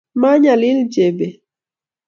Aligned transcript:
Manyalil 0.21 0.79
Jebet 0.93 1.35